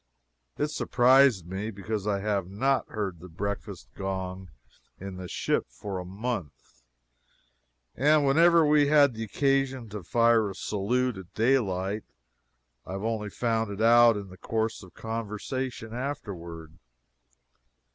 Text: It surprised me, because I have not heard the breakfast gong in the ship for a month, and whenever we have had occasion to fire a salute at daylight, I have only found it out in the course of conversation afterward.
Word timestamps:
It 0.57 0.69
surprised 0.71 1.45
me, 1.47 1.69
because 1.69 2.07
I 2.07 2.21
have 2.21 2.49
not 2.49 2.87
heard 2.89 3.19
the 3.19 3.29
breakfast 3.29 3.87
gong 3.93 4.49
in 4.99 5.17
the 5.17 5.27
ship 5.27 5.67
for 5.69 5.99
a 5.99 6.03
month, 6.05 6.81
and 7.93 8.25
whenever 8.25 8.65
we 8.65 8.87
have 8.87 9.11
had 9.15 9.21
occasion 9.21 9.89
to 9.89 10.01
fire 10.01 10.49
a 10.49 10.55
salute 10.55 11.17
at 11.19 11.31
daylight, 11.35 12.05
I 12.83 12.93
have 12.93 13.03
only 13.03 13.29
found 13.29 13.69
it 13.69 13.79
out 13.79 14.17
in 14.17 14.29
the 14.29 14.39
course 14.39 14.81
of 14.81 14.95
conversation 14.95 15.93
afterward. 15.93 16.79